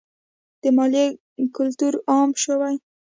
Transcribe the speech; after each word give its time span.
د 0.61 0.63
مالیې 0.77 1.05
کلتور 1.55 1.93
عام 2.11 2.29
شوی؟ 2.43 2.75